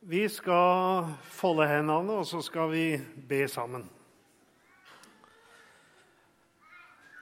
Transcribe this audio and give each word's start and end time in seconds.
Vi 0.00 0.22
skal 0.32 1.10
folde 1.28 1.66
hendene, 1.68 2.14
og 2.22 2.24
så 2.24 2.38
skal 2.40 2.70
vi 2.72 2.84
be 3.28 3.42
sammen. 3.52 3.82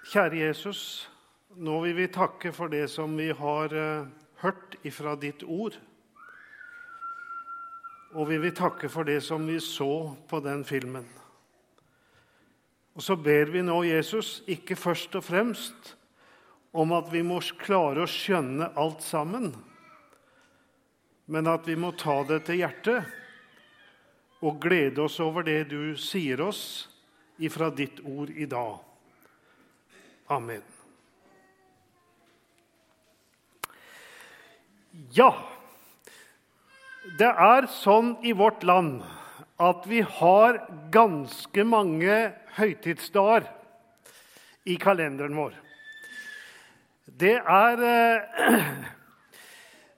Kjære 0.06 0.44
Jesus, 0.44 1.08
nå 1.58 1.80
vil 1.82 1.96
vi 1.96 2.06
takke 2.14 2.52
for 2.54 2.70
det 2.70 2.84
som 2.92 3.16
vi 3.18 3.32
har 3.34 3.74
eh, 3.74 4.06
hørt 4.44 4.76
ifra 4.86 5.16
ditt 5.18 5.42
ord. 5.42 5.74
Og 8.14 8.30
vi 8.30 8.38
vil 8.46 8.54
takke 8.54 8.86
for 8.88 9.02
det 9.02 9.24
som 9.26 9.42
vi 9.50 9.58
så 9.58 10.14
på 10.30 10.38
den 10.46 10.62
filmen. 10.64 11.08
Og 12.94 13.02
så 13.02 13.18
ber 13.18 13.50
vi 13.50 13.64
nå, 13.66 13.82
Jesus, 13.90 14.44
ikke 14.46 14.78
først 14.78 15.18
og 15.18 15.26
fremst 15.26 15.96
om 16.70 16.94
at 16.94 17.10
vi 17.10 17.26
må 17.26 17.42
klare 17.58 18.06
å 18.06 18.12
skjønne 18.12 18.70
alt 18.78 19.02
sammen 19.02 19.50
men 21.28 21.48
at 21.50 21.66
vi 21.68 21.76
må 21.76 21.92
ta 21.92 22.22
det 22.28 22.40
til 22.48 22.62
hjertet 22.62 23.04
og 24.40 24.60
glede 24.62 25.02
oss 25.04 25.18
over 25.20 25.44
det 25.44 25.66
du 25.68 25.92
sier 26.00 26.40
oss 26.40 26.62
ifra 27.38 27.68
ditt 27.74 28.00
ord 28.06 28.32
i 28.32 28.46
dag. 28.48 28.78
Amen. 30.32 30.64
Ja, 35.14 35.30
det 37.20 37.28
er 37.30 37.68
sånn 37.76 38.16
i 38.26 38.34
vårt 38.36 38.64
land 38.66 39.04
at 39.58 39.86
vi 39.90 40.00
har 40.00 40.62
ganske 40.94 41.64
mange 41.66 42.18
høytidsdager 42.56 43.48
i 44.68 44.76
kalenderen 44.80 45.36
vår. 45.38 45.56
Det 47.18 47.36
er 47.40 47.82
eh, 47.88 48.84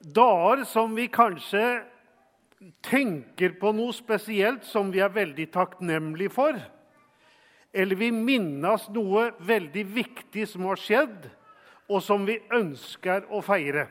dager 0.01 0.65
som 0.65 0.95
vi 0.97 1.07
kanskje 1.13 1.83
tenker 2.85 3.55
på 3.61 3.73
noe 3.77 3.93
spesielt 3.97 4.65
som 4.69 4.91
vi 4.92 5.01
er 5.05 5.12
veldig 5.12 5.47
takknemlige 5.53 6.33
for. 6.34 6.59
Eller 7.73 7.97
vi 7.97 8.11
minnes 8.12 8.89
noe 8.91 9.31
veldig 9.47 9.84
viktig 9.95 10.48
som 10.48 10.67
har 10.69 10.81
skjedd, 10.81 11.31
og 11.91 12.03
som 12.03 12.27
vi 12.27 12.39
ønsker 12.55 13.27
å 13.31 13.41
feire. 13.42 13.89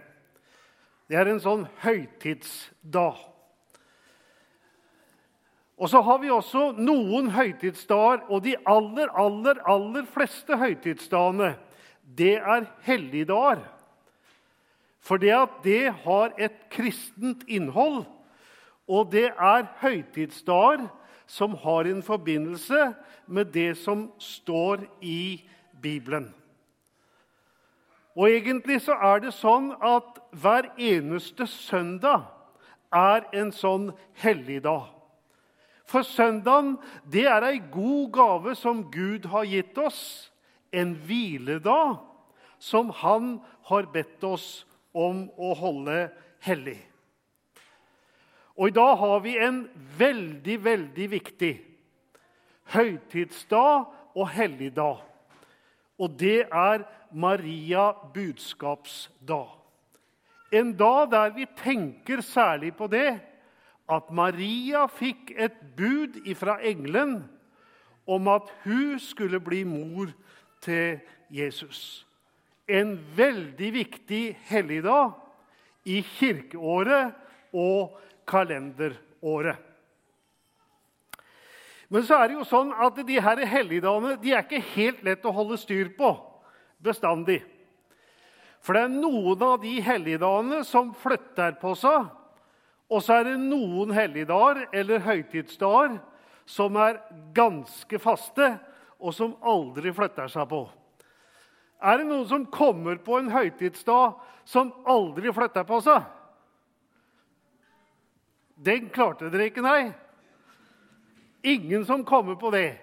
Det 1.09 1.17
er 1.17 1.31
en 1.31 1.41
sånn 1.41 1.65
høytidsdag. 1.83 3.25
Og 5.79 5.87
så 5.87 6.01
har 6.03 6.19
vi 6.19 6.31
også 6.31 6.73
noen 6.75 7.31
høytidsdager, 7.31 8.25
og 8.27 8.43
de 8.43 8.57
aller, 8.67 9.11
aller, 9.15 9.61
aller 9.67 10.07
fleste 10.11 10.57
høytidsdagene, 10.59 11.53
det 12.03 12.35
er 12.39 12.67
helligdager. 12.83 13.63
For 14.99 15.17
det 15.17 15.33
at 15.35 15.61
det 15.63 15.93
har 16.03 16.33
et 16.37 16.55
kristent 16.71 17.43
innhold, 17.47 18.03
og 18.89 19.11
det 19.11 19.29
er 19.29 19.69
høytidsdager 19.81 20.87
som 21.29 21.53
har 21.61 21.87
en 21.87 22.01
forbindelse 22.03 22.93
med 23.27 23.53
det 23.53 23.77
som 23.77 24.09
står 24.19 24.83
i 25.01 25.45
Bibelen. 25.81 26.33
Og 28.17 28.31
egentlig 28.31 28.81
så 28.81 28.97
er 28.97 29.21
det 29.23 29.35
sånn 29.37 29.71
at 29.85 30.17
hver 30.35 30.71
eneste 30.75 31.45
søndag 31.47 32.25
er 32.91 33.27
en 33.37 33.51
sånn 33.53 33.91
helligdag. 34.19 34.89
For 35.89 36.05
søndagen 36.05 36.75
det 37.09 37.27
er 37.29 37.45
ei 37.45 37.59
god 37.71 38.09
gave 38.13 38.55
som 38.57 38.83
Gud 38.91 39.29
har 39.31 39.47
gitt 39.49 39.77
oss. 39.77 40.01
En 40.73 40.93
hviledag 41.05 41.97
som 42.59 42.89
Han 42.89 43.39
har 43.69 43.87
bedt 43.93 44.23
oss 44.23 44.65
om 44.93 45.27
å 45.37 45.53
holde 45.57 46.09
hellig. 46.45 46.79
Og 48.59 48.67
i 48.67 48.75
dag 48.75 48.95
har 48.99 49.19
vi 49.23 49.37
en 49.39 49.61
veldig, 49.99 50.57
veldig 50.63 51.07
viktig 51.11 51.53
høytidsdag 52.73 53.85
og 54.15 54.27
helligdag. 54.33 54.99
Og 55.99 56.19
det 56.19 56.43
er 56.47 56.83
Maria 57.11 57.91
budskapsdag. 58.13 59.55
En 60.51 60.73
dag 60.77 61.11
der 61.11 61.33
vi 61.35 61.45
tenker 61.57 62.21
særlig 62.25 62.73
på 62.75 62.87
det 62.91 63.19
at 63.89 64.11
Maria 64.13 64.85
fikk 64.91 65.33
et 65.37 65.57
bud 65.77 66.19
fra 66.37 66.59
engelen 66.65 67.23
om 68.09 68.27
at 68.27 68.49
hun 68.65 68.99
skulle 68.99 69.39
bli 69.39 69.63
mor 69.63 70.09
til 70.61 70.99
Jesus 71.29 72.08
en 72.69 72.93
veldig 73.17 73.71
viktig 73.73 74.23
helligdag 74.49 75.15
i 75.89 76.01
kirkeåret 76.19 77.15
og 77.55 77.97
kalenderåret. 78.29 79.57
Men 81.89 82.05
så 82.05 82.19
er 82.21 82.29
det 82.29 82.37
jo 82.37 82.45
sånn 82.45 82.69
at 82.77 82.99
de 83.01 83.15
her 83.17 83.39
helligdagene 83.49 84.19
de 84.21 84.35
er 84.35 84.45
ikke 84.45 84.61
helt 84.75 85.01
lett 85.05 85.25
å 85.25 85.33
holde 85.33 85.57
styr 85.57 85.89
på 85.97 86.11
bestandig. 86.85 87.41
For 88.61 88.75
det 88.75 88.85
er 88.85 88.93
noen 88.93 89.41
av 89.41 89.57
de 89.63 89.73
helligdagene 89.81 90.61
som 90.67 90.91
flytter 91.01 91.57
på 91.61 91.73
seg. 91.79 92.05
Og 92.89 93.01
så 93.05 93.19
er 93.19 93.31
det 93.31 93.39
noen 93.41 93.93
helligdager 93.93 94.67
eller 94.75 95.01
høytidsdager 95.05 95.97
som 96.49 96.77
er 96.81 96.99
ganske 97.37 97.99
faste, 98.01 98.55
og 98.99 99.13
som 99.15 99.35
aldri 99.45 99.93
flytter 99.95 100.27
seg 100.29 100.47
på. 100.49 100.63
Er 101.79 101.99
det 101.99 102.09
noen 102.09 102.27
som 102.27 102.45
kommer 102.51 102.99
på 102.99 103.19
en 103.19 103.31
høytidsdag 103.31 104.17
som 104.47 104.73
aldri 104.89 105.31
flytter 105.35 105.67
på 105.67 105.79
seg? 105.85 106.03
Den 108.59 108.89
klarte 108.91 109.29
dere 109.31 109.47
ikke, 109.47 109.63
nei. 109.63 109.91
Ingen 111.47 111.85
som 111.87 112.03
kommer 112.03 112.35
på 112.35 112.51
det. 112.51 112.73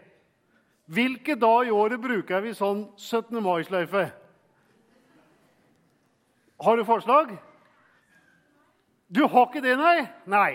Hvilke 0.89 1.35
dag 1.37 1.67
i 1.67 1.75
året 1.75 2.01
bruker 2.01 2.41
vi 2.41 2.55
sånn 2.57 2.87
17. 2.97 3.37
mai-sløyfe? 3.45 4.07
Har 6.65 6.79
du 6.79 6.85
forslag? 6.89 7.35
Du 9.13 9.27
har 9.29 9.49
ikke 9.51 9.61
det, 9.61 9.77
nei? 9.77 10.07
Nei. 10.25 10.53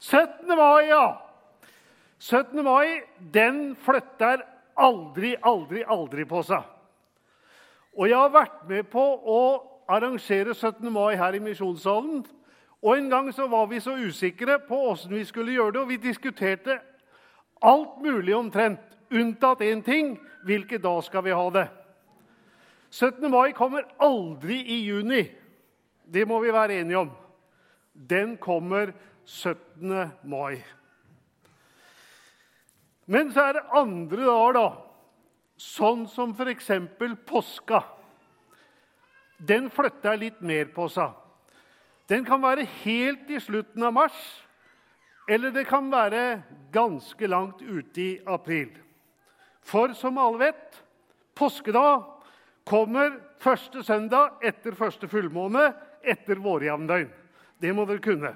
17. 0.00 0.48
mai, 0.56 0.88
ja. 0.88 1.18
17. 2.18 2.62
mai 2.64 3.02
den 3.34 3.76
flytter 3.84 4.46
aldri, 4.78 5.34
aldri, 5.42 5.82
aldri 5.86 6.24
på 6.28 6.42
seg. 6.46 6.62
Og 7.98 8.06
jeg 8.08 8.18
har 8.18 8.30
vært 8.30 8.62
med 8.68 8.86
på 8.92 9.02
å 9.02 9.40
arrangere 9.90 10.54
17. 10.54 10.86
mai 10.92 11.16
her 11.18 11.34
i 11.34 11.42
Misjonssalen. 11.42 12.22
Og 12.82 12.96
En 12.96 13.08
gang 13.10 13.32
så 13.34 13.48
var 13.50 13.66
vi 13.66 13.80
så 13.80 13.96
usikre 13.98 14.58
på 14.68 14.76
åssen 14.90 15.14
vi 15.14 15.24
skulle 15.24 15.52
gjøre 15.52 15.72
det, 15.72 15.80
og 15.80 15.88
vi 15.88 15.96
diskuterte 15.96 16.78
alt 17.62 17.98
mulig 18.02 18.36
omtrent, 18.36 18.80
unntatt 19.10 19.64
én 19.66 19.82
ting 19.82 20.14
hvilken 20.46 20.80
dag 20.82 21.02
skal 21.04 21.24
vi 21.24 21.34
ha 21.34 21.50
det. 21.50 21.66
17. 22.90 23.30
mai 23.30 23.52
kommer 23.52 23.82
aldri 23.98 24.60
i 24.62 24.84
juni. 24.86 25.24
Det 26.06 26.24
må 26.28 26.38
vi 26.40 26.52
være 26.52 26.80
enige 26.80 26.98
om. 26.98 27.10
Den 27.92 28.36
kommer 28.36 28.92
17. 29.24 30.10
mai. 30.22 30.62
Men 33.08 33.32
så 33.32 33.46
er 33.48 33.56
det 33.56 33.68
andre 33.72 34.26
dager, 34.28 34.58
da. 34.58 34.66
Sånn 35.58 36.04
som 36.12 36.34
f.eks. 36.36 36.68
påska. 37.26 37.80
Den 39.38 39.70
flytter 39.72 40.20
litt 40.20 40.42
mer 40.44 40.68
på 40.74 40.88
seg. 40.92 41.14
Den 42.08 42.24
kan 42.24 42.42
være 42.42 42.66
helt 42.82 43.30
i 43.32 43.40
slutten 43.40 43.84
av 43.84 43.94
mars, 43.96 44.18
eller 45.28 45.52
det 45.52 45.66
kan 45.68 45.90
være 45.92 46.42
ganske 46.72 47.28
langt 47.28 47.60
ute 47.60 48.00
i 48.00 48.12
april. 48.24 48.70
For 49.60 49.92
som 49.96 50.16
alle 50.20 50.46
vet, 50.46 50.78
påskedag 51.36 52.06
kommer 52.68 53.18
første 53.40 53.84
søndag 53.84 54.40
etter 54.44 54.76
første 54.76 55.08
fullmåne 55.08 55.70
etter 56.00 56.40
vårjevndøgn. 56.40 57.10
Det 57.60 57.74
må 57.76 57.84
dere 57.88 58.04
kunne. 58.04 58.32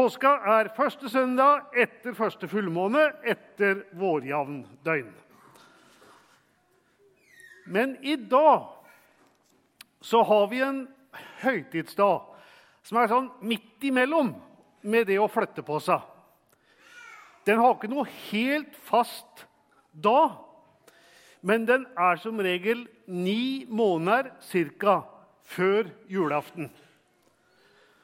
Påska 0.00 0.30
er 0.48 0.70
første 0.72 1.10
søndag 1.12 1.74
etter 1.76 2.14
første 2.16 2.48
fullmåne 2.48 3.02
etter 3.28 3.82
vårjevndøgn. 4.00 5.10
Men 7.68 7.92
i 8.00 8.14
dag 8.16 8.70
så 10.00 10.22
har 10.24 10.48
vi 10.48 10.62
en 10.64 10.80
høytidsdag 11.42 12.30
som 12.88 13.02
er 13.02 13.12
sånn 13.12 13.28
midt 13.44 13.84
imellom 13.90 14.32
med 14.88 15.10
det 15.10 15.20
å 15.20 15.28
flytte 15.28 15.66
på 15.68 15.76
seg. 15.84 16.00
Den 17.44 17.60
har 17.60 17.76
ikke 17.76 17.92
noe 17.92 18.08
helt 18.30 18.80
fast 18.88 19.44
da, 19.92 20.30
men 21.44 21.68
den 21.68 21.84
er 21.92 22.24
som 22.24 22.40
regel 22.40 22.86
ni 23.04 23.66
måneder 23.68 24.32
ca. 24.80 25.02
før 25.44 25.92
julaften. 26.08 26.72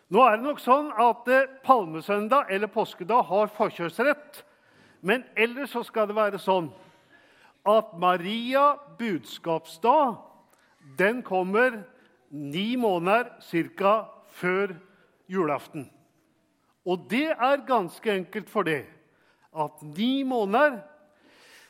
Nå 0.07 0.23
er 0.23 0.37
det 0.37 0.47
nok 0.47 0.61
sånn 0.63 0.93
at 1.03 1.27
eh, 1.35 1.49
palmesøndag 1.67 2.53
eller 2.55 2.71
påskedag 2.71 3.27
har 3.27 3.51
forkjørsrett. 3.57 4.45
Men 5.03 5.25
ellers 5.35 5.73
så 5.75 5.83
skal 5.87 6.07
det 6.07 6.17
være 6.19 6.39
sånn 6.39 6.71
at 7.67 7.93
Maria 7.99 8.77
budskapsdag 8.99 10.15
den 10.99 11.25
kommer 11.27 11.83
ni 12.31 12.77
måneder 12.79 13.33
ca. 13.77 13.95
før 14.31 14.77
julaften. 15.27 15.91
Og 16.87 17.09
det 17.11 17.33
er 17.35 17.67
ganske 17.67 18.13
enkelt 18.13 18.51
for 18.51 18.63
det 18.63 18.85
at 19.57 19.83
ni 19.83 20.23
måneder, 20.23 20.83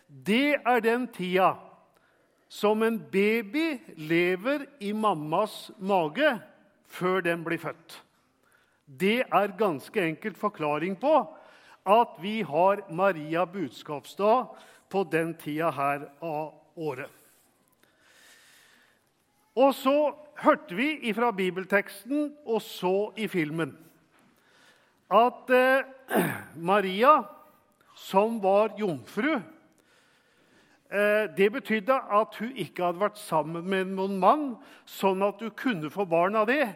det 0.08 0.58
er 0.66 0.80
den 0.80 1.06
tida 1.08 1.54
som 2.48 2.82
en 2.82 2.98
baby 2.98 3.80
lever 3.96 4.66
i 4.80 4.92
mammas 4.92 5.70
mage 5.78 6.36
før 6.86 7.20
den 7.20 7.44
blir 7.44 7.58
født. 7.58 8.05
Det 8.86 9.24
er 9.26 9.58
ganske 9.58 10.00
enkelt 10.00 10.38
forklaring 10.38 10.94
på 11.00 11.14
at 11.86 12.18
vi 12.22 12.40
har 12.42 12.82
Maria 12.90 13.44
budskapsdag 13.44 14.46
på 14.90 15.02
den 15.10 15.34
tida 15.34 15.70
her 15.74 16.06
av 16.22 16.54
året. 16.76 17.10
Og 19.56 19.74
så 19.74 20.14
hørte 20.42 20.76
vi 20.76 21.12
fra 21.16 21.30
bibelteksten 21.32 22.30
og 22.44 22.62
så 22.62 23.10
i 23.16 23.26
filmen 23.30 23.72
at 25.10 25.50
eh, 25.54 25.86
Maria, 26.70 27.22
som 27.96 28.40
var 28.42 28.74
jomfru 28.78 29.36
eh, 30.90 31.30
Det 31.36 31.46
betydde 31.52 31.94
at 31.94 32.34
hun 32.40 32.52
ikke 32.58 32.84
hadde 32.84 33.00
vært 33.00 33.18
sammen 33.22 33.64
med 33.64 33.94
noen 33.94 34.18
mann, 34.20 34.44
sånn 34.84 35.22
at 35.22 35.40
hun 35.40 35.54
kunne 35.56 35.90
få 35.90 36.04
barn 36.10 36.36
av 36.36 36.50
det. 36.50 36.74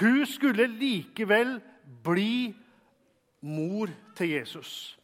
Hun 0.00 0.26
skulle 0.26 0.66
likevel 0.66 1.56
bli 2.04 2.54
mor 3.40 3.90
til 4.16 4.36
Jesus. 4.36 4.98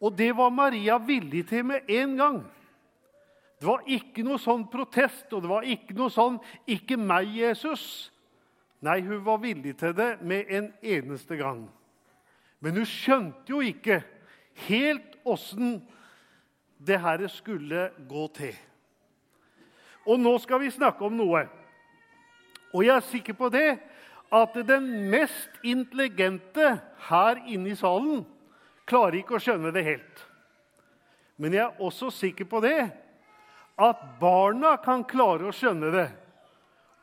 Og 0.00 0.12
det 0.18 0.30
var 0.36 0.52
Maria 0.52 0.98
villig 0.98 1.46
til 1.48 1.64
med 1.64 1.88
en 1.88 2.16
gang. 2.16 2.40
Det 3.60 3.68
var 3.68 3.86
ikke 3.88 4.24
noe 4.26 4.40
sånn 4.42 4.66
protest, 4.68 5.30
og 5.32 5.44
det 5.44 5.50
var 5.50 5.64
ikke 5.64 5.94
noe 5.96 6.10
sånn 6.12 6.38
'Ikke 6.66 6.96
meg, 6.96 7.28
Jesus'. 7.28 8.10
Nei, 8.82 9.00
hun 9.00 9.24
var 9.24 9.38
villig 9.38 9.78
til 9.78 9.94
det 9.96 10.20
med 10.22 10.44
en 10.48 10.72
eneste 10.82 11.36
gang. 11.36 11.70
Men 12.60 12.76
hun 12.76 12.84
skjønte 12.84 13.48
jo 13.48 13.60
ikke 13.60 14.02
helt 14.68 15.16
åssen 15.24 15.82
det 16.78 17.00
her 17.00 17.26
skulle 17.28 17.90
gå 18.08 18.26
til. 18.34 18.54
Og 20.06 20.20
nå 20.20 20.38
skal 20.38 20.60
vi 20.60 20.70
snakke 20.70 21.04
om 21.04 21.16
noe 21.16 21.48
og 22.74 22.82
jeg 22.82 22.96
er 22.96 23.06
sikker 23.06 23.36
på 23.38 23.48
det 23.54 23.68
at 24.34 24.56
den 24.66 24.88
mest 25.12 25.62
intelligente 25.62 26.74
her 27.06 27.40
inne 27.46 27.70
i 27.70 27.78
salen 27.78 28.24
klarer 28.88 29.20
ikke 29.20 29.38
å 29.38 29.42
skjønne 29.42 29.70
det 29.74 29.84
helt. 29.86 30.24
Men 31.38 31.54
jeg 31.54 31.64
er 31.68 31.82
også 31.82 32.10
sikker 32.14 32.48
på 32.50 32.60
det 32.64 32.78
at 33.74 34.02
barna 34.20 34.74
kan 34.82 35.04
klare 35.06 35.48
å 35.48 35.54
skjønne 35.54 35.90
det 35.94 36.08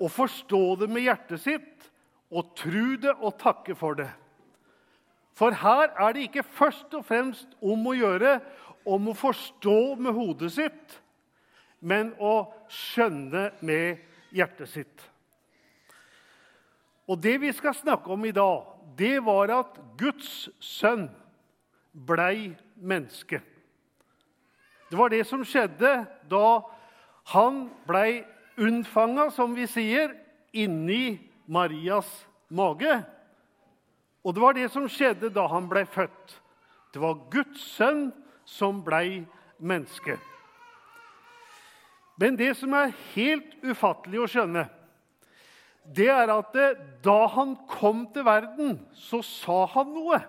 og 0.01 0.11
forstå 0.11 0.63
det 0.81 0.89
med 0.91 1.05
hjertet 1.05 1.43
sitt 1.43 1.87
og 2.31 2.51
tro 2.57 2.97
det 2.99 3.13
og 3.19 3.37
takke 3.39 3.75
for 3.77 3.95
det. 3.99 4.09
For 5.37 5.55
her 5.55 5.91
er 5.95 6.15
det 6.15 6.27
ikke 6.27 6.47
først 6.47 6.91
og 6.97 7.05
fremst 7.07 7.55
om 7.63 7.87
å 7.87 7.95
gjøre 7.95 8.39
om 8.87 9.11
å 9.11 9.15
forstå 9.17 9.95
med 10.01 10.15
hodet 10.17 10.51
sitt, 10.55 10.97
men 11.79 12.11
å 12.19 12.51
skjønne 12.71 13.51
med 13.65 14.01
hjertet 14.35 14.69
sitt. 14.71 15.10
Og 17.11 17.19
det 17.19 17.41
vi 17.41 17.51
skal 17.51 17.75
snakke 17.75 18.07
om 18.13 18.23
i 18.25 18.31
dag, 18.31 18.63
det 18.95 19.17
var 19.25 19.51
at 19.51 19.79
Guds 19.99 20.47
sønn 20.63 21.09
blei 21.91 22.53
menneske. 22.79 23.41
Det 24.87 24.99
var 24.99 25.11
det 25.11 25.25
som 25.27 25.43
skjedde 25.47 25.91
da 26.31 26.45
han 27.33 27.65
blei 27.87 28.23
unnfanga, 28.59 29.29
som 29.31 29.55
vi 29.55 29.67
sier, 29.67 30.15
inni 30.51 31.19
Marias 31.51 32.07
mage. 32.47 32.95
Og 34.23 34.35
det 34.35 34.43
var 34.43 34.55
det 34.55 34.67
som 34.71 34.87
skjedde 34.91 35.31
da 35.35 35.47
han 35.51 35.67
blei 35.71 35.83
født. 35.87 36.35
Det 36.91 36.99
var 37.03 37.23
Guds 37.31 37.63
sønn 37.75 38.09
som 38.47 38.83
blei 38.83 39.23
menneske. 39.59 40.17
Men 42.19 42.35
det 42.39 42.53
som 42.59 42.75
er 42.77 42.95
helt 43.15 43.55
ufattelig 43.63 44.19
å 44.21 44.29
skjønne, 44.29 44.67
det 45.85 46.09
er 46.13 46.29
at 46.29 46.51
det, 46.53 46.69
da 47.03 47.25
han 47.33 47.55
kom 47.69 48.05
til 48.13 48.25
verden, 48.25 48.77
så 48.93 49.21
sa 49.25 49.65
han 49.73 49.89
noe. 49.95 50.19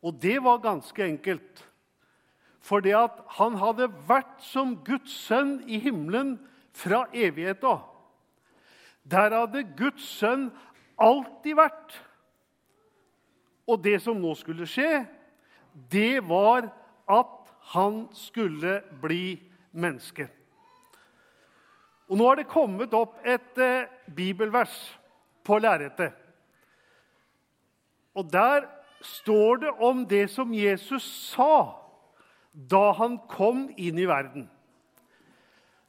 Og 0.00 0.16
det 0.22 0.38
var 0.42 0.62
ganske 0.64 1.04
enkelt. 1.04 1.64
For 2.64 2.84
det 2.84 2.94
at 2.96 3.20
han 3.36 3.56
hadde 3.60 3.90
vært 4.08 4.40
som 4.44 4.74
Guds 4.84 5.12
sønn 5.26 5.58
i 5.68 5.80
himmelen 5.80 6.38
fra 6.76 7.06
evigheta. 7.12 7.78
Der 9.04 9.36
hadde 9.36 9.64
Guds 9.76 10.04
sønn 10.18 10.48
alltid 11.00 11.56
vært. 11.60 11.94
Og 13.68 13.80
det 13.84 14.00
som 14.04 14.18
nå 14.20 14.32
skulle 14.38 14.68
skje, 14.68 15.04
det 15.92 16.20
var 16.26 16.70
at 17.10 17.52
han 17.74 18.06
skulle 18.16 18.80
bli 19.02 19.38
menneske. 19.72 20.26
Og 22.10 22.18
Nå 22.18 22.26
har 22.26 22.40
det 22.40 22.50
kommet 22.50 22.94
opp 22.96 23.20
et 23.22 23.58
eh, 23.62 23.90
bibelvers 24.10 24.74
på 25.46 25.60
lerretet. 25.62 26.16
Og 28.18 28.26
der 28.26 28.66
står 29.06 29.62
det 29.62 29.74
om 29.78 30.02
det 30.08 30.26
som 30.32 30.50
Jesus 30.54 31.06
sa 31.30 31.76
da 32.50 32.90
han 32.98 33.20
kom 33.30 33.68
inn 33.78 33.98
i 34.02 34.08
verden. 34.10 34.48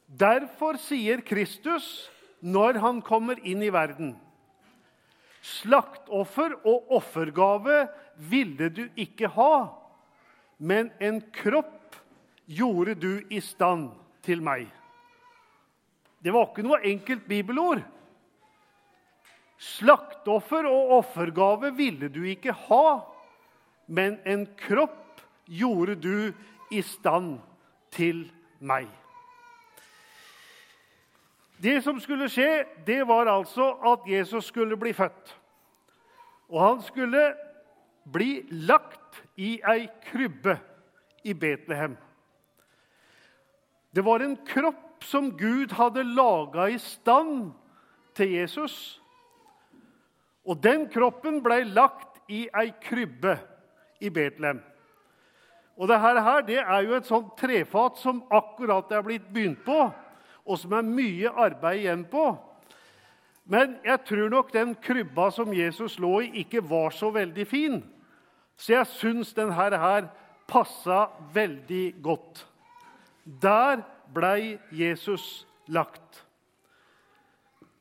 Derfor 0.06 0.78
sier 0.78 1.24
Kristus 1.26 2.06
når 2.38 2.78
han 2.82 3.02
kommer 3.02 3.40
inn 3.46 3.62
i 3.62 3.72
verden 3.74 4.14
Slaktoffer 5.42 6.54
og 6.62 6.92
offergave 6.94 7.88
ville 8.30 8.68
du 8.70 8.84
ikke 8.94 9.26
ha, 9.34 9.72
men 10.62 10.92
en 11.02 11.18
kropp 11.34 11.96
gjorde 12.46 12.94
du 12.94 13.24
i 13.26 13.40
stand 13.42 13.88
til 14.22 14.42
meg. 14.44 14.68
Det 16.22 16.30
var 16.30 16.48
ikke 16.48 16.64
noe 16.66 16.78
enkelt 16.86 17.26
bibelord. 17.26 17.82
Slakteoffer 19.62 20.66
og 20.70 20.96
offergave 20.98 21.72
ville 21.76 22.10
du 22.10 22.22
ikke 22.30 22.54
ha, 22.68 22.86
men 23.86 24.18
en 24.26 24.46
kropp 24.58 25.22
gjorde 25.46 25.96
du 25.98 26.32
i 26.72 26.82
stand 26.86 27.36
til 27.94 28.24
meg. 28.58 28.88
Det 31.62 31.76
som 31.84 32.00
skulle 32.02 32.26
skje, 32.30 32.64
det 32.86 33.02
var 33.06 33.30
altså 33.30 33.68
at 33.92 34.06
Jesus 34.10 34.48
skulle 34.50 34.78
bli 34.78 34.94
født. 34.96 35.34
Og 36.50 36.58
han 36.62 36.80
skulle 36.82 37.20
bli 38.12 38.42
lagt 38.66 39.22
i 39.38 39.60
ei 39.62 39.86
krybbe 40.08 40.56
i 41.22 41.34
Betlehem. 41.38 41.94
Det 43.94 44.02
var 44.04 44.24
en 44.24 44.34
kropp 44.46 44.91
som 45.02 45.30
Gud 45.36 45.72
hadde 45.76 46.04
laga 46.06 46.68
i 46.70 46.78
stand 46.78 47.52
til 48.16 48.34
Jesus. 48.36 48.76
Og 50.46 50.58
den 50.62 50.88
kroppen 50.90 51.40
ble 51.42 51.62
lagt 51.70 52.20
i 52.32 52.46
ei 52.48 52.72
krybbe 52.82 53.36
i 54.02 54.10
Betlehem. 54.10 54.62
Og 55.78 55.88
dette 55.88 56.22
her, 56.22 56.40
det 56.46 56.60
er 56.60 56.80
jo 56.84 56.96
et 56.98 57.08
sånt 57.08 57.34
trefat 57.38 58.00
som 58.02 58.22
akkurat 58.30 58.90
er 58.92 59.04
blitt 59.06 59.28
begynt 59.32 59.62
på, 59.64 59.78
og 60.42 60.58
som 60.58 60.74
er 60.76 60.86
mye 60.86 61.30
arbeid 61.30 61.80
igjen 61.80 62.04
på. 62.10 62.26
Men 63.48 63.78
jeg 63.84 64.04
tror 64.06 64.28
nok 64.30 64.52
den 64.54 64.74
krybba 64.82 65.30
som 65.34 65.54
Jesus 65.54 65.98
lå 66.02 66.20
i, 66.22 66.30
ikke 66.44 66.62
var 66.68 66.94
så 66.94 67.10
veldig 67.14 67.46
fin. 67.48 67.80
Så 68.56 68.76
jeg 68.76 68.90
syns 68.92 69.32
denne 69.34 69.56
her 69.56 70.10
passa 70.50 71.06
veldig 71.34 71.86
godt. 72.02 72.44
Der 73.24 73.82
blei 74.14 74.58
Jesus 74.70 75.46
lagt. 75.66 76.22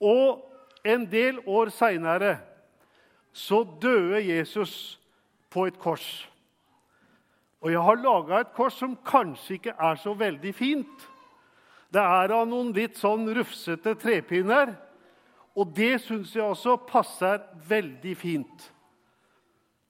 Og 0.01 0.41
en 0.83 1.05
del 1.11 1.39
år 1.45 1.69
seinere 1.73 2.37
så 3.33 3.63
døde 3.81 4.21
Jesus 4.25 4.99
på 5.51 5.67
et 5.69 5.79
kors. 5.79 6.27
Og 7.61 7.71
jeg 7.71 7.81
har 7.85 7.99
laga 8.01 8.41
et 8.41 8.53
kors 8.57 8.79
som 8.81 8.97
kanskje 9.05 9.59
ikke 9.59 9.75
er 9.77 9.99
så 10.01 10.15
veldig 10.17 10.53
fint. 10.55 11.07
Det 11.93 12.01
er 12.01 12.33
av 12.33 12.47
noen 12.49 12.71
litt 12.73 12.97
sånn 12.97 13.27
rufsete 13.35 13.93
trepinner, 13.99 14.73
og 15.51 15.73
det 15.75 15.97
syns 16.05 16.31
jeg 16.33 16.45
også 16.47 16.77
passer 16.87 17.41
veldig 17.67 18.15
fint. 18.17 18.67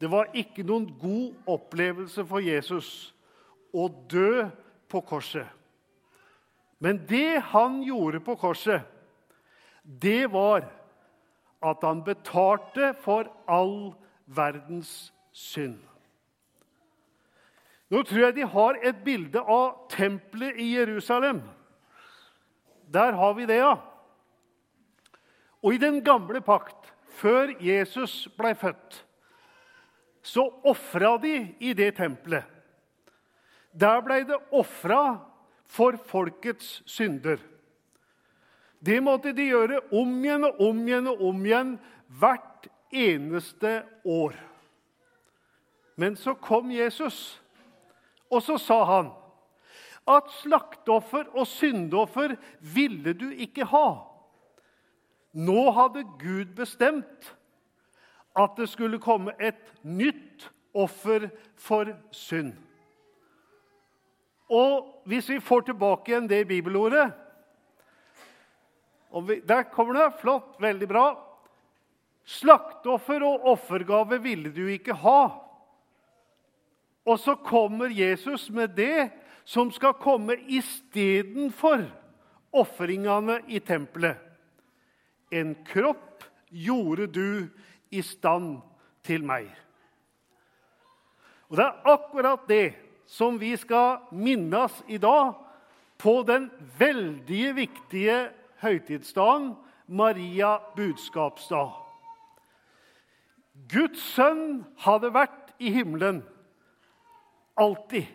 Det 0.01 0.10
var 0.10 0.33
ikke 0.33 0.65
noen 0.65 0.88
god 0.98 1.51
opplevelse 1.53 2.25
for 2.25 2.41
Jesus 2.41 2.89
å 3.71 3.86
dø 4.10 4.48
på 4.89 5.01
korset. 5.05 5.45
Men 6.81 7.03
det 7.05 7.43
han 7.53 7.81
gjorde 7.85 8.19
på 8.25 8.35
korset, 8.41 8.81
det 9.83 10.31
var 10.33 10.65
at 11.61 11.83
han 11.85 12.01
betalte 12.05 12.93
for 13.03 13.29
all 13.45 13.93
verdens 14.25 15.11
synd. 15.31 15.77
Nå 17.91 18.01
tror 18.07 18.23
jeg 18.23 18.38
de 18.39 18.47
har 18.47 18.79
et 18.81 19.01
bilde 19.05 19.41
av 19.45 19.85
tempelet 19.91 20.57
i 20.57 20.71
Jerusalem. 20.77 21.43
Der 22.91 23.13
har 23.13 23.33
vi 23.38 23.45
det, 23.45 23.59
ja. 23.61 23.75
Og 25.61 25.75
i 25.75 25.81
den 25.81 26.00
gamle 26.03 26.41
pakt, 26.41 26.89
før 27.21 27.51
Jesus 27.61 28.25
ble 28.38 28.55
født, 28.57 29.03
så 30.23 30.47
ofra 30.65 31.17
de 31.21 31.35
i 31.59 31.73
det 31.77 31.91
tempelet. 32.00 32.47
Der 33.71 34.01
ble 34.05 34.23
det 34.27 34.39
ofra 34.55 35.19
for 35.71 35.95
folkets 36.09 36.81
synder. 36.89 37.39
Det 38.79 38.97
måtte 39.03 39.31
de 39.37 39.45
gjøre 39.51 39.79
om 39.93 40.13
igjen 40.23 40.47
og 40.49 40.61
om 40.67 40.79
igjen 40.87 41.09
og 41.11 41.25
om 41.29 41.43
igjen 41.45 41.75
hvert 42.19 42.67
eneste 42.91 43.81
år. 44.03 44.35
Men 45.95 46.17
så 46.17 46.33
kom 46.33 46.71
Jesus, 46.73 47.39
og 48.31 48.41
så 48.43 48.57
sa 48.59 48.79
han 48.89 49.11
at 50.09 50.31
slakteoffer 50.41 51.27
og 51.37 51.45
syndoffer 51.47 52.33
ville 52.73 53.13
du 53.13 53.29
ikke 53.29 53.67
ha. 53.69 54.01
Nå 55.31 55.61
hadde 55.77 56.03
Gud 56.19 56.55
bestemt 56.57 57.29
at 58.35 58.57
det 58.57 58.67
skulle 58.71 58.99
komme 59.03 59.35
et 59.39 59.61
nytt 59.83 60.49
offer 60.73 61.29
for 61.59 61.93
synd. 62.15 62.55
Og 64.51 65.03
hvis 65.08 65.29
vi 65.31 65.39
får 65.39 65.70
tilbake 65.70 66.12
igjen 66.12 66.27
det 66.27 66.43
bibelordet 66.50 67.12
vi, 69.27 69.39
Der 69.39 69.63
kommer 69.63 69.93
det. 69.93 70.20
Flott. 70.22 70.55
Veldig 70.60 70.88
bra. 70.88 71.05
Slakteoffer 72.24 73.24
og 73.27 73.48
offergave 73.51 74.22
ville 74.24 74.51
du 74.55 74.67
ikke 74.72 74.93
ha. 74.93 75.24
Og 77.05 77.20
så 77.20 77.36
kommer 77.36 77.91
Jesus 77.91 78.50
med 78.50 78.75
det 78.77 79.10
som 79.43 79.72
skal 79.72 79.98
komme 80.00 80.38
istedenfor 80.48 81.88
ofringene 82.53 83.41
i 83.48 83.60
tempelet. 83.60 84.15
En 85.31 85.55
kropp 85.65 86.24
gjorde 86.51 87.08
du 87.08 87.48
i 87.91 88.01
stand 88.05 88.62
til 89.03 89.25
meg. 89.25 89.50
Og 91.50 91.58
Det 91.58 91.65
er 91.65 91.91
akkurat 91.91 92.48
det 92.48 92.90
som 93.05 93.38
vi 93.39 93.55
skal 93.58 94.01
minnes 94.12 94.74
i 94.88 94.98
dag 95.01 95.36
på 96.01 96.22
den 96.27 96.50
veldig 96.79 97.46
viktige 97.58 98.17
høytidsdagen 98.62 99.53
Maria 99.91 100.55
budskapsdag. 100.75 101.74
Guds 103.72 104.01
sønn 104.15 104.63
hadde 104.81 105.12
vært 105.13 105.51
i 105.62 105.72
himmelen 105.75 106.22
alltid. 107.60 108.08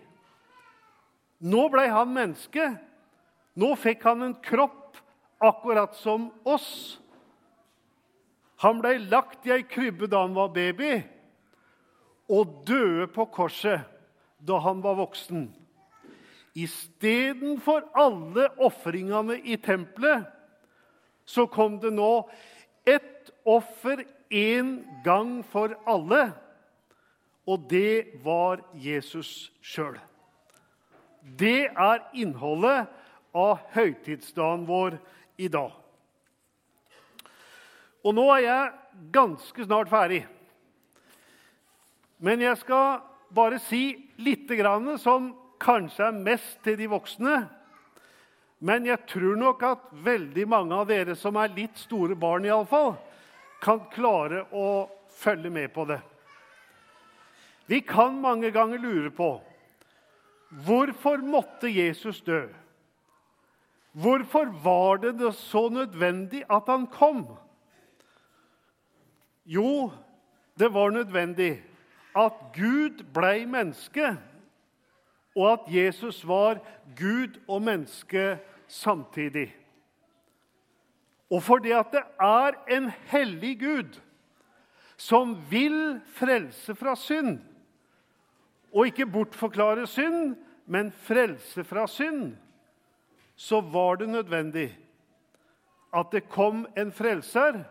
Nå 1.46 1.66
ble 1.70 1.86
han 1.92 2.14
menneske. 2.14 2.70
Nå 3.56 3.74
fikk 3.78 4.04
han 4.08 4.24
en 4.24 4.36
kropp 4.42 4.98
akkurat 5.44 5.94
som 6.00 6.30
oss. 6.48 6.98
Han 8.64 8.80
ble 8.80 8.96
lagt 9.12 9.46
i 9.46 9.52
ei 9.52 9.66
krybbe 9.68 10.08
da 10.08 10.22
han 10.24 10.34
var 10.36 10.54
baby, 10.54 10.96
og 12.32 12.64
døde 12.66 13.06
på 13.12 13.28
korset 13.30 13.84
da 14.38 14.58
han 14.58 14.82
var 14.84 14.98
voksen. 14.98 15.48
Istedenfor 16.56 17.84
alle 17.94 18.48
ofringene 18.64 19.38
i 19.44 19.58
tempelet 19.60 20.24
så 21.26 21.46
kom 21.50 21.80
det 21.82 21.92
nå 21.92 22.28
ett 22.86 23.32
offer 23.44 24.04
én 24.30 24.78
gang 25.04 25.40
for 25.50 25.74
alle, 25.86 26.30
og 27.46 27.66
det 27.70 28.22
var 28.24 28.62
Jesus 28.74 29.50
sjøl. 29.62 29.98
Det 31.38 31.66
er 31.66 32.04
innholdet 32.14 32.86
av 33.36 33.58
høytidsdagen 33.74 34.64
vår 34.68 34.96
i 35.42 35.50
dag. 35.52 35.74
Og 38.06 38.14
nå 38.14 38.24
er 38.36 38.42
jeg 38.44 39.10
ganske 39.12 39.66
snart 39.66 39.90
ferdig. 39.90 40.22
Men 42.22 42.40
jeg 42.40 42.56
skal 42.62 43.02
bare 43.28 43.58
si 43.58 44.10
litt 44.16 44.50
som 45.00 45.34
kanskje 45.58 46.06
er 46.06 46.12
mest 46.12 46.58
til 46.64 46.76
de 46.76 46.86
voksne. 46.86 47.48
Men 48.58 48.86
jeg 48.86 49.04
tror 49.06 49.36
nok 49.36 49.62
at 49.62 49.88
veldig 49.92 50.46
mange 50.48 50.74
av 50.74 50.86
dere 50.88 51.16
som 51.16 51.36
er 51.36 51.52
litt 51.54 51.76
store 51.76 52.14
barn, 52.16 52.44
i 52.44 52.52
alle 52.52 52.66
fall, 52.66 52.96
kan 53.60 53.80
klare 53.92 54.46
å 54.52 54.88
følge 55.08 55.50
med 55.50 55.72
på 55.74 55.84
det. 55.88 56.00
Vi 57.66 57.80
kan 57.80 58.20
mange 58.20 58.50
ganger 58.54 58.78
lure 58.78 59.10
på 59.10 59.40
hvorfor 60.66 61.18
måtte 61.26 61.68
Jesus 61.68 62.20
dø? 62.22 62.46
Hvorfor 63.96 64.52
var 64.62 65.00
det 65.02 65.32
så 65.34 65.68
nødvendig 65.72 66.44
at 66.52 66.68
han 66.68 66.86
kom? 66.86 67.24
Jo, 69.44 69.90
det 70.58 70.68
var 70.72 70.90
nødvendig 70.90 71.64
at 72.16 72.32
Gud 72.56 73.04
blei 73.14 73.44
menneske, 73.44 74.16
og 75.36 75.52
at 75.52 75.68
Jesus 75.68 76.22
var 76.28 76.60
Gud 76.96 77.36
og 77.48 77.62
menneske 77.62 78.38
samtidig. 78.68 79.50
Og 81.30 81.42
fordi 81.42 81.70
at 81.70 81.92
det 81.92 82.02
er 82.20 82.56
en 82.76 82.90
hellig 83.10 83.60
Gud 83.60 84.00
som 84.96 85.36
vil 85.50 86.00
frelse 86.16 86.74
fra 86.74 86.94
synd, 86.96 87.38
og 88.72 88.86
ikke 88.86 89.06
bortforklare 89.06 89.86
synd, 89.86 90.36
men 90.66 90.92
frelse 90.92 91.64
fra 91.64 91.86
synd, 91.86 92.36
så 93.36 93.60
var 93.60 94.00
det 94.00 94.08
nødvendig 94.08 94.70
at 95.96 96.06
det 96.12 96.28
kom 96.28 96.66
en 96.76 96.92
frelser, 96.92 97.62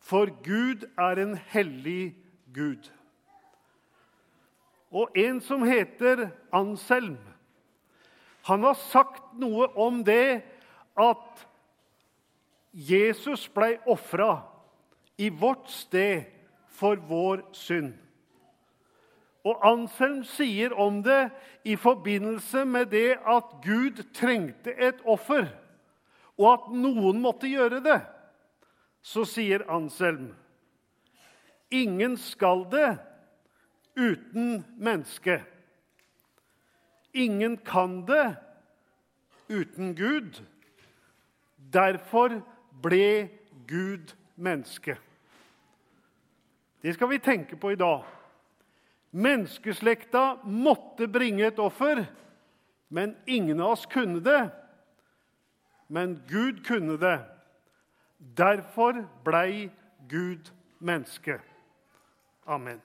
for 0.00 0.26
Gud 0.44 0.88
er 0.98 1.22
en 1.22 1.36
hellig 1.36 2.16
Gud. 2.54 2.90
Og 4.92 5.16
en 5.16 5.40
som 5.40 5.62
heter 5.64 6.28
Anselm, 6.52 7.16
han 8.42 8.64
har 8.66 8.74
sagt 8.74 9.32
noe 9.38 9.68
om 9.78 10.02
det 10.04 10.42
at 10.98 11.44
Jesus 12.72 13.46
ble 13.52 13.76
ofra 13.88 14.42
i 15.16 15.30
vårt 15.30 15.70
sted 15.70 16.26
for 16.72 17.00
vår 17.08 17.44
synd. 17.56 17.92
Og 19.46 19.62
Anselm 19.66 20.22
sier 20.26 20.74
om 20.78 21.00
det 21.02 21.30
i 21.66 21.74
forbindelse 21.78 22.64
med 22.68 22.92
det 22.92 23.16
at 23.26 23.56
Gud 23.64 24.02
trengte 24.14 24.74
et 24.74 25.00
offer, 25.08 25.48
og 26.38 26.46
at 26.52 26.68
noen 26.74 27.18
måtte 27.22 27.50
gjøre 27.50 27.80
det. 27.82 28.00
Så 29.02 29.24
sier 29.26 29.64
Anselm 29.70 30.30
ingen 31.72 32.18
skal 32.20 32.66
det 32.70 32.90
uten 33.94 34.64
menneske. 34.76 35.42
Ingen 37.12 37.56
kan 37.56 38.06
det 38.06 38.36
uten 39.48 39.94
Gud. 39.94 40.42
Derfor 41.72 42.40
ble 42.82 43.28
Gud 43.66 44.14
menneske. 44.36 44.96
Det 46.82 46.94
skal 46.94 47.08
vi 47.08 47.18
tenke 47.18 47.56
på 47.56 47.72
i 47.72 47.78
dag. 47.78 48.04
Menneskeslekta 49.12 50.38
måtte 50.44 51.06
bringe 51.08 51.46
et 51.46 51.58
offer, 51.60 52.06
men 52.88 53.14
ingen 53.26 53.60
av 53.60 53.76
oss 53.76 53.86
kunne 53.86 54.20
det. 54.24 54.48
Men 55.92 56.16
Gud 56.28 56.64
kunne 56.64 56.96
det. 56.96 57.18
Derfor 58.18 59.04
blei 59.24 59.70
Gud 60.08 60.48
menneske. 60.80 61.40
Amen. 62.46 62.80